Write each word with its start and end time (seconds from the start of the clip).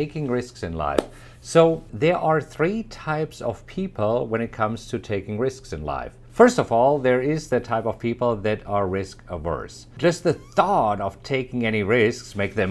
taking 0.00 0.30
risks 0.30 0.62
in 0.62 0.72
life. 0.72 1.06
So, 1.42 1.84
there 1.92 2.16
are 2.16 2.40
three 2.40 2.84
types 2.84 3.42
of 3.42 3.66
people 3.66 4.26
when 4.26 4.40
it 4.40 4.50
comes 4.50 4.88
to 4.88 4.98
taking 4.98 5.38
risks 5.38 5.74
in 5.74 5.82
life. 5.84 6.14
First 6.30 6.58
of 6.58 6.72
all, 6.72 6.98
there 6.98 7.20
is 7.20 7.48
the 7.48 7.60
type 7.60 7.84
of 7.84 7.98
people 7.98 8.34
that 8.36 8.66
are 8.66 8.86
risk 8.86 9.22
averse. 9.28 9.76
Just 9.98 10.22
the 10.22 10.32
thought 10.32 11.02
of 11.02 11.22
taking 11.22 11.66
any 11.66 11.82
risks 11.82 12.34
make 12.34 12.54
them 12.54 12.70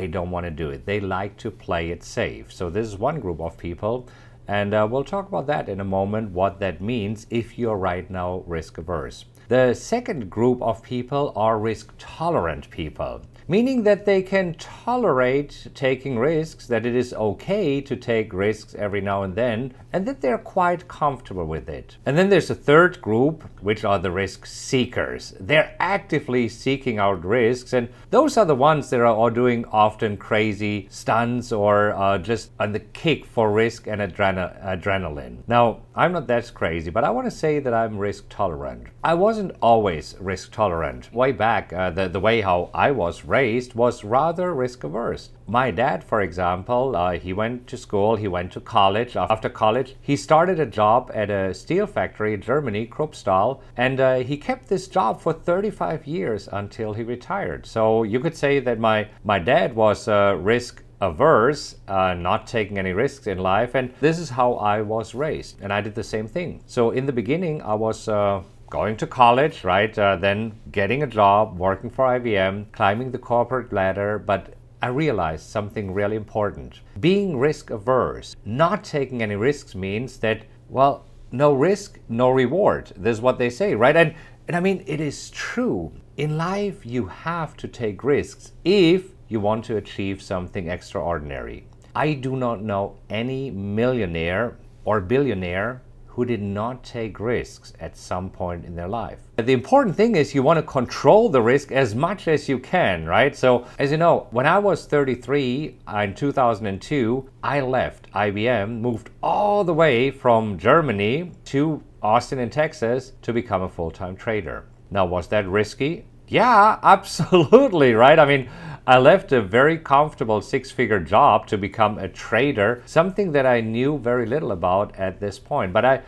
I 0.00 0.06
don't 0.06 0.30
want 0.30 0.46
to 0.46 0.62
do 0.64 0.70
it. 0.70 0.86
They 0.86 1.00
like 1.00 1.36
to 1.44 1.50
play 1.50 1.90
it 1.90 2.02
safe. 2.02 2.52
So 2.58 2.70
this 2.70 2.86
is 2.86 2.96
one 2.96 3.20
group 3.20 3.40
of 3.40 3.58
people 3.58 4.08
and 4.46 4.72
uh, 4.72 4.88
we'll 4.90 5.04
talk 5.04 5.28
about 5.28 5.46
that 5.48 5.68
in 5.68 5.78
a 5.78 5.84
moment, 5.98 6.30
what 6.30 6.58
that 6.60 6.80
means 6.80 7.26
if 7.28 7.58
you're 7.58 7.76
right 7.76 8.08
now 8.10 8.42
risk 8.46 8.78
averse. 8.78 9.26
The 9.48 9.72
second 9.72 10.28
group 10.28 10.60
of 10.60 10.82
people 10.82 11.32
are 11.34 11.58
risk 11.58 11.94
tolerant 11.96 12.68
people 12.68 13.22
meaning 13.48 13.82
that 13.82 14.04
they 14.04 14.20
can 14.20 14.52
tolerate 14.54 15.68
taking 15.74 16.18
risks, 16.18 16.66
that 16.66 16.84
it 16.84 16.94
is 16.94 17.14
okay 17.14 17.80
to 17.80 17.96
take 17.96 18.32
risks 18.34 18.74
every 18.74 19.00
now 19.00 19.22
and 19.22 19.34
then, 19.34 19.72
and 19.90 20.06
that 20.06 20.20
they're 20.20 20.36
quite 20.36 20.86
comfortable 20.86 21.46
with 21.46 21.66
it. 21.68 21.96
And 22.04 22.16
then 22.16 22.28
there's 22.28 22.50
a 22.50 22.54
third 22.54 23.00
group, 23.00 23.42
which 23.62 23.84
are 23.84 23.98
the 23.98 24.10
risk 24.10 24.44
seekers. 24.44 25.34
They're 25.40 25.74
actively 25.80 26.48
seeking 26.50 26.98
out 26.98 27.24
risks, 27.24 27.72
and 27.72 27.88
those 28.10 28.36
are 28.36 28.44
the 28.44 28.54
ones 28.54 28.90
that 28.90 29.00
are 29.00 29.30
doing 29.30 29.64
often 29.72 30.18
crazy 30.18 30.86
stunts 30.90 31.50
or 31.50 31.92
uh, 31.94 32.18
just 32.18 32.50
on 32.60 32.72
the 32.72 32.80
kick 32.80 33.24
for 33.24 33.50
risk 33.50 33.86
and 33.86 34.02
adrena- 34.02 34.62
adrenaline. 34.62 35.38
Now, 35.48 35.80
I'm 35.94 36.12
not 36.12 36.26
that 36.26 36.52
crazy, 36.52 36.90
but 36.90 37.02
I 37.02 37.10
want 37.10 37.26
to 37.26 37.30
say 37.30 37.58
that 37.60 37.72
I'm 37.72 37.96
risk 37.96 38.26
tolerant. 38.28 38.88
I 39.02 39.14
wasn't 39.38 39.56
always 39.62 40.16
risk 40.18 40.50
tolerant. 40.50 41.14
Way 41.14 41.30
back, 41.30 41.72
uh, 41.72 41.90
the, 41.90 42.08
the 42.08 42.18
way 42.18 42.40
how 42.40 42.70
I 42.74 42.90
was 42.90 43.24
raised, 43.24 43.72
was 43.72 44.02
rather 44.02 44.52
risk 44.52 44.82
averse. 44.82 45.30
My 45.46 45.70
dad, 45.70 46.02
for 46.02 46.20
example, 46.22 46.96
uh, 46.96 47.20
he 47.20 47.32
went 47.32 47.68
to 47.68 47.76
school, 47.76 48.16
he 48.16 48.26
went 48.26 48.50
to 48.54 48.60
college. 48.60 49.14
After 49.14 49.48
college, 49.48 49.94
he 50.00 50.16
started 50.16 50.58
a 50.58 50.66
job 50.66 51.12
at 51.14 51.30
a 51.30 51.54
steel 51.54 51.86
factory 51.86 52.34
in 52.34 52.40
Germany, 52.40 52.84
Kruppstahl, 52.88 53.60
and 53.76 54.00
uh, 54.00 54.16
he 54.16 54.36
kept 54.36 54.68
this 54.68 54.88
job 54.88 55.20
for 55.20 55.32
35 55.32 56.08
years 56.08 56.48
until 56.50 56.94
he 56.94 57.04
retired. 57.04 57.64
So 57.64 58.02
you 58.02 58.18
could 58.18 58.36
say 58.36 58.58
that 58.58 58.80
my, 58.80 59.06
my 59.22 59.38
dad 59.38 59.76
was 59.76 60.08
uh, 60.08 60.36
risk 60.40 60.82
averse, 61.00 61.76
uh, 61.86 62.12
not 62.14 62.48
taking 62.48 62.76
any 62.76 62.92
risks 62.92 63.28
in 63.28 63.38
life. 63.38 63.76
And 63.76 63.94
this 64.00 64.18
is 64.18 64.30
how 64.30 64.54
I 64.54 64.82
was 64.82 65.14
raised. 65.14 65.60
And 65.62 65.72
I 65.72 65.80
did 65.80 65.94
the 65.94 66.02
same 66.02 66.26
thing. 66.26 66.60
So 66.66 66.90
in 66.90 67.06
the 67.06 67.12
beginning, 67.12 67.62
I 67.62 67.74
was 67.74 68.08
uh, 68.08 68.42
going 68.70 68.96
to 68.96 69.06
college, 69.06 69.64
right? 69.64 69.98
Uh, 69.98 70.16
then 70.16 70.58
getting 70.70 71.02
a 71.02 71.06
job, 71.06 71.58
working 71.58 71.90
for 71.90 72.06
IBM, 72.06 72.70
climbing 72.72 73.10
the 73.10 73.18
corporate 73.18 73.72
ladder. 73.72 74.18
But 74.18 74.54
I 74.80 74.88
realized 74.88 75.48
something 75.48 75.92
really 75.92 76.16
important. 76.16 76.80
Being 77.00 77.38
risk 77.38 77.70
averse, 77.70 78.36
not 78.44 78.84
taking 78.84 79.22
any 79.22 79.36
risks 79.36 79.74
means 79.74 80.18
that, 80.18 80.42
well, 80.68 81.06
no 81.32 81.52
risk, 81.52 81.98
no 82.08 82.30
reward. 82.30 82.92
This 82.96 83.16
is 83.16 83.22
what 83.22 83.38
they 83.38 83.50
say, 83.50 83.74
right? 83.74 83.96
And, 83.96 84.14
and 84.46 84.56
I 84.56 84.60
mean, 84.60 84.84
it 84.86 85.00
is 85.00 85.30
true. 85.30 85.92
In 86.16 86.36
life, 86.36 86.84
you 86.84 87.06
have 87.06 87.56
to 87.58 87.68
take 87.68 88.04
risks 88.04 88.52
if 88.64 89.12
you 89.28 89.40
want 89.40 89.64
to 89.66 89.76
achieve 89.76 90.22
something 90.22 90.68
extraordinary. 90.68 91.66
I 91.94 92.14
do 92.14 92.36
not 92.36 92.62
know 92.62 92.96
any 93.10 93.50
millionaire 93.50 94.56
or 94.84 95.00
billionaire 95.00 95.82
who 96.18 96.24
did 96.24 96.42
not 96.42 96.82
take 96.82 97.20
risks 97.20 97.72
at 97.78 97.96
some 97.96 98.28
point 98.28 98.64
in 98.64 98.74
their 98.74 98.88
life. 98.88 99.20
The 99.36 99.52
important 99.52 99.94
thing 99.94 100.16
is 100.16 100.34
you 100.34 100.42
want 100.42 100.56
to 100.56 100.64
control 100.64 101.28
the 101.28 101.40
risk 101.40 101.70
as 101.70 101.94
much 101.94 102.26
as 102.26 102.48
you 102.48 102.58
can, 102.58 103.06
right? 103.06 103.36
So, 103.36 103.66
as 103.78 103.92
you 103.92 103.98
know, 103.98 104.26
when 104.32 104.44
I 104.44 104.58
was 104.58 104.84
33 104.86 105.76
uh, 105.86 105.98
in 105.98 106.14
2002, 106.16 107.30
I 107.44 107.60
left 107.60 108.10
IBM, 108.10 108.80
moved 108.80 109.10
all 109.22 109.62
the 109.62 109.72
way 109.72 110.10
from 110.10 110.58
Germany 110.58 111.30
to 111.44 111.84
Austin 112.02 112.40
in 112.40 112.50
Texas 112.50 113.12
to 113.22 113.32
become 113.32 113.62
a 113.62 113.68
full 113.68 113.92
time 113.92 114.16
trader. 114.16 114.64
Now, 114.90 115.06
was 115.06 115.28
that 115.28 115.46
risky? 115.48 116.04
Yeah, 116.26 116.80
absolutely, 116.82 117.94
right? 117.94 118.18
I 118.18 118.24
mean, 118.24 118.50
I 118.88 118.96
left 118.96 119.32
a 119.32 119.42
very 119.42 119.76
comfortable 119.76 120.40
six 120.40 120.70
figure 120.70 120.98
job 120.98 121.46
to 121.48 121.58
become 121.58 121.98
a 121.98 122.08
trader, 122.08 122.82
something 122.86 123.32
that 123.32 123.44
I 123.44 123.60
knew 123.60 123.98
very 123.98 124.24
little 124.24 124.50
about 124.50 124.96
at 124.96 125.20
this 125.20 125.38
point. 125.38 125.74
But 125.74 125.84
I, 125.84 126.00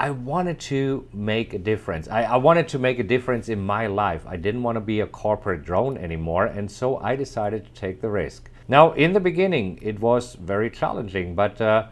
I 0.00 0.12
wanted 0.12 0.58
to 0.60 1.06
make 1.12 1.52
a 1.52 1.58
difference. 1.58 2.08
I, 2.08 2.22
I, 2.22 2.36
wanted 2.38 2.68
to 2.68 2.78
make 2.78 2.98
a 2.98 3.02
difference 3.02 3.50
in 3.50 3.60
my 3.60 3.86
life. 3.86 4.24
I 4.26 4.38
didn't 4.38 4.62
want 4.62 4.76
to 4.76 4.80
be 4.80 5.00
a 5.00 5.06
corporate 5.06 5.62
drone 5.62 5.98
anymore, 5.98 6.46
and 6.46 6.70
so 6.70 6.96
I 6.96 7.16
decided 7.16 7.66
to 7.66 7.72
take 7.78 8.00
the 8.00 8.08
risk. 8.08 8.50
Now, 8.66 8.92
in 8.92 9.12
the 9.12 9.20
beginning, 9.20 9.78
it 9.82 10.00
was 10.00 10.34
very 10.36 10.70
challenging, 10.70 11.34
but 11.34 11.60
uh, 11.60 11.88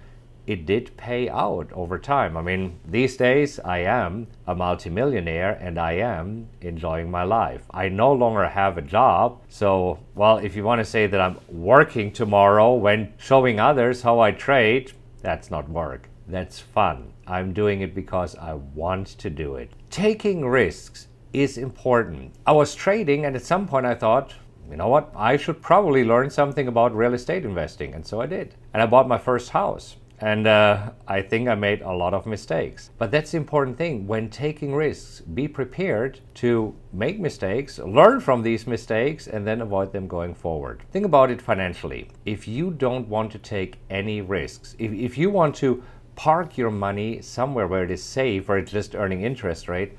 it 0.51 0.67
did 0.67 0.97
pay 0.97 1.29
out 1.29 1.71
over 1.73 1.97
time. 1.97 2.37
I 2.37 2.43
mean, 2.43 2.81
these 2.85 3.17
days 3.17 3.61
I 3.61 3.79
am 3.79 4.27
a 4.49 4.55
multimillionaire 4.57 5.53
and 5.61 5.79
I 5.79 5.93
am 5.93 6.49
enjoying 6.61 7.09
my 7.09 7.23
life. 7.23 7.63
I 7.71 7.89
no 7.89 8.13
longer 8.13 8.49
have 8.49 8.77
a 8.77 8.83
job. 8.83 9.43
So, 9.49 10.01
well, 10.17 10.39
if 10.39 10.57
you 10.57 10.65
want 10.65 10.81
to 10.81 10.85
say 10.85 11.07
that 11.07 11.21
I'm 11.21 11.39
working 11.49 12.11
tomorrow 12.11 12.75
when 12.75 13.13
showing 13.17 13.61
others 13.61 14.03
how 14.03 14.19
I 14.19 14.33
trade, 14.33 14.91
that's 15.23 15.53
not 15.53 15.69
work. 15.69 16.09
That's 16.27 16.59
fun. 16.59 17.13
I'm 17.29 17.53
doing 17.53 17.83
it 17.83 17.95
because 17.95 18.35
I 18.35 18.55
want 18.55 19.07
to 19.19 19.31
do 19.31 19.55
it. 19.55 19.71
Taking 19.89 20.45
risks 20.45 21.07
is 21.33 21.59
important. 21.59 22.35
I 22.45 22.51
was 22.51 22.75
trading 22.75 23.25
and 23.25 23.37
at 23.37 23.45
some 23.45 23.69
point 23.69 23.87
I 23.87 23.95
thought, 23.95 24.35
you 24.69 24.77
know 24.77 24.89
what? 24.89 25.13
I 25.15 25.37
should 25.37 25.63
probably 25.63 26.03
learn 26.05 26.29
something 26.29 26.67
about 26.67 26.93
real 26.93 27.15
estate 27.15 27.45
investing. 27.45 27.95
And 27.95 28.05
so 28.05 28.21
I 28.21 28.27
did. 28.27 28.57
And 28.75 28.83
I 28.83 28.87
bought 28.87 29.07
my 29.07 29.19
first 29.19 29.51
house. 29.51 29.95
And 30.21 30.47
uh, 30.47 30.91
I 31.09 31.23
think 31.23 31.49
I 31.49 31.55
made 31.55 31.81
a 31.81 31.93
lot 31.93 32.13
of 32.13 32.27
mistakes. 32.27 32.91
But 32.99 33.11
that's 33.11 33.31
the 33.31 33.39
important 33.39 33.79
thing. 33.79 34.07
When 34.07 34.29
taking 34.29 34.75
risks, 34.75 35.21
be 35.21 35.49
prepared 35.49 36.21
to 36.35 36.75
make 36.93 37.19
mistakes, 37.19 37.79
learn 37.79 38.21
from 38.21 38.43
these 38.43 38.67
mistakes, 38.67 39.29
and 39.29 39.47
then 39.47 39.63
avoid 39.63 39.93
them 39.93 40.07
going 40.07 40.35
forward. 40.35 40.83
Think 40.93 41.07
about 41.07 41.31
it 41.31 41.41
financially. 41.41 42.09
If 42.27 42.47
you 42.47 42.71
don't 42.71 43.09
want 43.09 43.33
to 43.33 43.39
take 43.39 43.79
any 43.89 44.21
risks, 44.21 44.77
if, 44.79 44.93
if 44.93 45.17
you 45.17 45.31
want 45.31 45.55
to 45.57 45.83
park 46.17 46.59
your 46.59 46.71
money 46.71 47.23
somewhere 47.23 47.67
where 47.67 47.85
it 47.85 47.91
is 47.91 48.03
safe 48.03 48.47
or 48.51 48.59
it's 48.59 48.73
just 48.73 48.95
earning 48.95 49.23
interest 49.23 49.69
rate, 49.69 49.97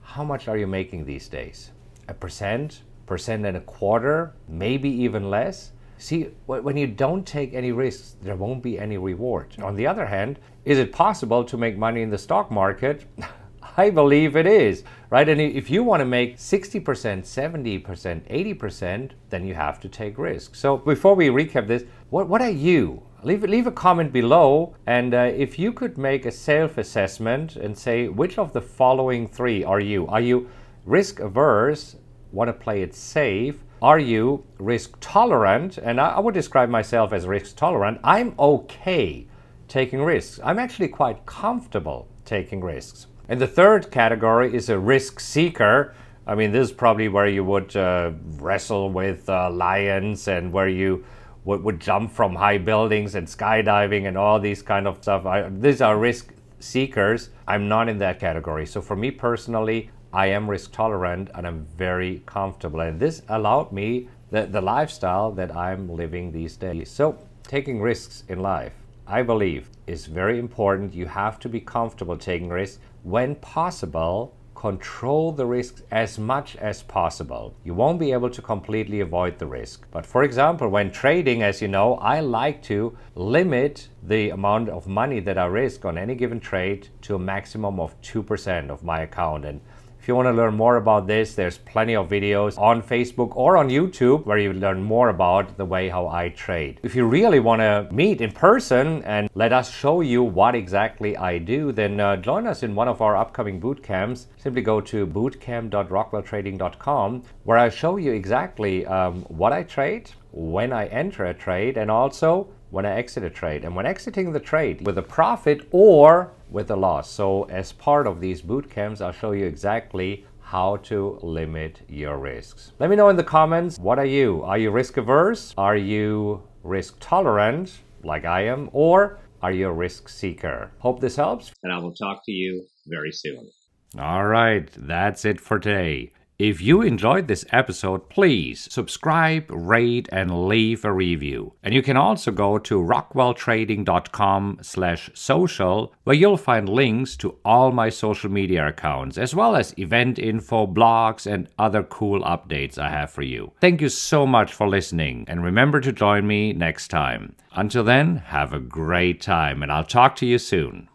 how 0.00 0.24
much 0.24 0.48
are 0.48 0.56
you 0.56 0.66
making 0.66 1.04
these 1.04 1.28
days? 1.28 1.72
A 2.08 2.14
percent, 2.14 2.84
percent 3.04 3.44
and 3.44 3.58
a 3.58 3.60
quarter, 3.60 4.32
maybe 4.48 4.88
even 4.88 5.28
less? 5.28 5.72
See, 5.98 6.28
when 6.46 6.76
you 6.76 6.86
don't 6.86 7.26
take 7.26 7.54
any 7.54 7.72
risks, 7.72 8.16
there 8.22 8.36
won't 8.36 8.62
be 8.62 8.78
any 8.78 8.96
reward. 8.98 9.54
On 9.60 9.74
the 9.74 9.86
other 9.86 10.06
hand, 10.06 10.38
is 10.64 10.78
it 10.78 10.92
possible 10.92 11.42
to 11.44 11.56
make 11.56 11.76
money 11.76 12.02
in 12.02 12.10
the 12.10 12.18
stock 12.18 12.50
market? 12.50 13.04
I 13.76 13.90
believe 13.90 14.36
it 14.36 14.46
is, 14.46 14.84
right? 15.10 15.28
And 15.28 15.40
if 15.40 15.70
you 15.70 15.82
want 15.82 16.00
to 16.00 16.04
make 16.04 16.36
60%, 16.36 16.82
70%, 16.82 18.58
80%, 18.58 19.10
then 19.30 19.46
you 19.46 19.54
have 19.54 19.80
to 19.80 19.88
take 19.88 20.18
risks. 20.18 20.58
So 20.58 20.76
before 20.76 21.14
we 21.14 21.28
recap 21.28 21.66
this, 21.66 21.84
what, 22.10 22.28
what 22.28 22.42
are 22.42 22.50
you? 22.50 23.02
Leave, 23.24 23.42
leave 23.42 23.66
a 23.66 23.72
comment 23.72 24.12
below. 24.12 24.74
And 24.86 25.14
uh, 25.14 25.32
if 25.34 25.58
you 25.58 25.72
could 25.72 25.98
make 25.98 26.26
a 26.26 26.32
self 26.32 26.78
assessment 26.78 27.56
and 27.56 27.76
say, 27.76 28.08
which 28.08 28.38
of 28.38 28.52
the 28.52 28.62
following 28.62 29.26
three 29.26 29.64
are 29.64 29.80
you? 29.80 30.06
Are 30.06 30.20
you 30.20 30.48
risk 30.84 31.20
averse, 31.20 31.96
want 32.32 32.48
to 32.48 32.52
play 32.52 32.82
it 32.82 32.94
safe? 32.94 33.64
Are 33.80 33.98
you 33.98 34.44
risk 34.58 34.96
tolerant? 35.00 35.78
And 35.78 36.00
I, 36.00 36.10
I 36.10 36.20
would 36.20 36.34
describe 36.34 36.68
myself 36.68 37.12
as 37.12 37.26
risk 37.26 37.56
tolerant. 37.56 38.00
I'm 38.02 38.34
okay 38.38 39.26
taking 39.68 40.02
risks. 40.02 40.40
I'm 40.42 40.58
actually 40.58 40.88
quite 40.88 41.26
comfortable 41.26 42.08
taking 42.24 42.60
risks. 42.60 43.06
And 43.28 43.40
the 43.40 43.46
third 43.46 43.90
category 43.90 44.54
is 44.54 44.68
a 44.68 44.78
risk 44.78 45.20
seeker. 45.20 45.94
I 46.26 46.34
mean, 46.34 46.50
this 46.50 46.70
is 46.70 46.74
probably 46.74 47.08
where 47.08 47.28
you 47.28 47.44
would 47.44 47.76
uh, 47.76 48.12
wrestle 48.38 48.90
with 48.90 49.28
uh, 49.28 49.50
lions 49.50 50.26
and 50.26 50.52
where 50.52 50.68
you 50.68 51.04
would, 51.44 51.62
would, 51.62 51.80
jump 51.80 52.10
from 52.10 52.34
high 52.34 52.58
buildings 52.58 53.14
and 53.14 53.26
skydiving 53.26 54.08
and 54.08 54.18
all 54.18 54.40
these 54.40 54.60
kind 54.60 54.86
of 54.86 54.98
stuff. 55.02 55.24
I, 55.24 55.48
these 55.48 55.80
are 55.80 55.96
risk 55.96 56.34
seekers. 56.58 57.30
I'm 57.46 57.68
not 57.68 57.88
in 57.88 57.98
that 57.98 58.18
category. 58.18 58.66
So 58.66 58.82
for 58.82 58.96
me 58.96 59.10
personally, 59.10 59.90
I 60.12 60.28
am 60.28 60.48
risk 60.48 60.72
tolerant 60.72 61.30
and 61.34 61.46
I'm 61.46 61.66
very 61.76 62.22
comfortable. 62.24 62.80
And 62.80 62.98
this 62.98 63.22
allowed 63.28 63.72
me 63.72 64.08
the, 64.30 64.46
the 64.46 64.60
lifestyle 64.60 65.30
that 65.32 65.54
I'm 65.54 65.94
living 65.94 66.32
these 66.32 66.56
days. 66.56 66.90
So, 66.90 67.18
taking 67.42 67.80
risks 67.80 68.24
in 68.28 68.40
life, 68.40 68.72
I 69.06 69.22
believe, 69.22 69.70
is 69.86 70.06
very 70.06 70.38
important. 70.38 70.94
You 70.94 71.06
have 71.06 71.38
to 71.40 71.48
be 71.48 71.60
comfortable 71.60 72.16
taking 72.16 72.48
risks 72.48 72.78
when 73.02 73.34
possible. 73.36 74.34
Control 74.54 75.30
the 75.30 75.46
risks 75.46 75.82
as 75.92 76.18
much 76.18 76.56
as 76.56 76.82
possible. 76.82 77.54
You 77.62 77.74
won't 77.74 78.00
be 78.00 78.10
able 78.10 78.28
to 78.30 78.42
completely 78.42 78.98
avoid 78.98 79.38
the 79.38 79.46
risk. 79.46 79.86
But 79.92 80.04
for 80.04 80.24
example, 80.24 80.68
when 80.68 80.90
trading, 80.90 81.44
as 81.44 81.62
you 81.62 81.68
know, 81.68 81.94
I 81.94 82.18
like 82.18 82.60
to 82.64 82.98
limit 83.14 83.88
the 84.02 84.30
amount 84.30 84.68
of 84.68 84.88
money 84.88 85.20
that 85.20 85.38
I 85.38 85.46
risk 85.46 85.84
on 85.84 85.96
any 85.96 86.16
given 86.16 86.40
trade 86.40 86.88
to 87.02 87.14
a 87.14 87.20
maximum 87.20 87.78
of 87.78 87.94
2% 88.02 88.68
of 88.68 88.82
my 88.82 89.02
account. 89.02 89.44
And 89.44 89.60
If 90.00 90.08
you 90.08 90.14
want 90.14 90.26
to 90.26 90.32
learn 90.32 90.56
more 90.56 90.76
about 90.76 91.06
this, 91.06 91.34
there's 91.34 91.58
plenty 91.58 91.94
of 91.94 92.08
videos 92.08 92.58
on 92.58 92.82
Facebook 92.82 93.36
or 93.36 93.56
on 93.56 93.68
YouTube 93.68 94.24
where 94.24 94.38
you 94.38 94.52
learn 94.52 94.82
more 94.82 95.10
about 95.10 95.56
the 95.56 95.64
way 95.64 95.88
how 95.88 96.08
I 96.08 96.30
trade. 96.30 96.80
If 96.82 96.94
you 96.94 97.06
really 97.06 97.40
want 97.40 97.60
to 97.60 97.88
meet 97.92 98.20
in 98.20 98.32
person 98.32 99.02
and 99.04 99.28
let 99.34 99.52
us 99.52 99.70
show 99.70 100.00
you 100.00 100.22
what 100.22 100.54
exactly 100.54 101.16
I 101.16 101.38
do, 101.38 101.72
then 101.72 102.00
uh, 102.00 102.16
join 102.16 102.46
us 102.46 102.62
in 102.62 102.74
one 102.74 102.88
of 102.88 103.02
our 103.02 103.16
upcoming 103.16 103.60
boot 103.60 103.82
camps. 103.82 104.28
Simply 104.38 104.62
go 104.62 104.80
to 104.80 105.06
bootcamp.rockwelltrading.com 105.06 107.22
where 107.44 107.58
I 107.58 107.68
show 107.68 107.96
you 107.96 108.12
exactly 108.12 108.86
um, 108.86 109.22
what 109.22 109.52
I 109.52 109.64
trade, 109.64 110.10
when 110.32 110.72
I 110.72 110.86
enter 110.86 111.26
a 111.26 111.34
trade, 111.34 111.76
and 111.76 111.90
also 111.90 112.48
when 112.70 112.86
I 112.86 112.96
exit 112.96 113.24
a 113.24 113.30
trade. 113.30 113.64
And 113.64 113.74
when 113.74 113.86
exiting 113.86 114.32
the 114.32 114.40
trade 114.40 114.86
with 114.86 114.98
a 114.98 115.02
profit 115.02 115.66
or 115.70 116.32
with 116.50 116.70
a 116.70 116.76
loss. 116.76 117.10
So, 117.10 117.44
as 117.44 117.72
part 117.72 118.06
of 118.06 118.20
these 118.20 118.42
boot 118.42 118.70
camps, 118.70 119.00
I'll 119.00 119.12
show 119.12 119.32
you 119.32 119.46
exactly 119.46 120.26
how 120.40 120.76
to 120.78 121.18
limit 121.22 121.82
your 121.88 122.18
risks. 122.18 122.72
Let 122.78 122.88
me 122.88 122.96
know 122.96 123.10
in 123.10 123.16
the 123.16 123.24
comments 123.24 123.78
what 123.78 123.98
are 123.98 124.06
you? 124.06 124.42
Are 124.44 124.56
you 124.56 124.70
risk 124.70 124.96
averse? 124.96 125.52
Are 125.58 125.76
you 125.76 126.42
risk 126.62 126.96
tolerant, 127.00 127.80
like 128.02 128.24
I 128.24 128.46
am? 128.46 128.70
Or 128.72 129.18
are 129.42 129.52
you 129.52 129.68
a 129.68 129.72
risk 129.72 130.08
seeker? 130.08 130.72
Hope 130.78 131.00
this 131.00 131.16
helps, 131.16 131.52
and 131.62 131.72
I 131.72 131.78
will 131.78 131.94
talk 131.94 132.22
to 132.24 132.32
you 132.32 132.66
very 132.86 133.12
soon. 133.12 133.50
All 133.98 134.26
right, 134.26 134.68
that's 134.76 135.24
it 135.24 135.40
for 135.40 135.58
today. 135.58 136.10
If 136.38 136.60
you 136.60 136.82
enjoyed 136.82 137.26
this 137.26 137.44
episode, 137.50 138.08
please 138.08 138.68
subscribe, 138.70 139.50
rate, 139.50 140.08
and 140.12 140.46
leave 140.46 140.84
a 140.84 140.92
review. 140.92 141.54
And 141.64 141.74
you 141.74 141.82
can 141.82 141.96
also 141.96 142.30
go 142.30 142.60
to 142.60 142.80
rockwelltrading.com 142.80 144.60
slash 144.62 145.10
social, 145.14 145.92
where 146.04 146.14
you'll 146.14 146.36
find 146.36 146.68
links 146.68 147.16
to 147.16 147.36
all 147.44 147.72
my 147.72 147.88
social 147.88 148.30
media 148.30 148.68
accounts, 148.68 149.18
as 149.18 149.34
well 149.34 149.56
as 149.56 149.76
event 149.80 150.20
info, 150.20 150.68
blogs, 150.68 151.26
and 151.26 151.48
other 151.58 151.82
cool 151.82 152.22
updates 152.22 152.78
I 152.78 152.90
have 152.90 153.10
for 153.10 153.22
you. 153.22 153.50
Thank 153.60 153.80
you 153.80 153.88
so 153.88 154.24
much 154.24 154.52
for 154.52 154.68
listening, 154.68 155.24
and 155.26 155.42
remember 155.42 155.80
to 155.80 155.92
join 155.92 156.24
me 156.24 156.52
next 156.52 156.86
time. 156.86 157.34
Until 157.50 157.82
then, 157.82 158.18
have 158.18 158.52
a 158.52 158.60
great 158.60 159.20
time, 159.20 159.60
and 159.60 159.72
I'll 159.72 159.82
talk 159.82 160.14
to 160.16 160.26
you 160.26 160.38
soon. 160.38 160.88